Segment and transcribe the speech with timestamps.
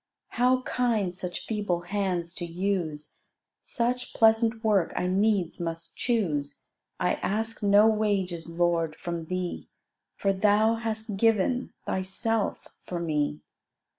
[0.29, 3.21] How kind such feeble hands to use;
[3.61, 6.65] Such pleasant work I needs must choose:
[6.99, 9.69] I ask no wages, Lord, from thee,
[10.15, 13.41] For Thou hast given Thyself for me.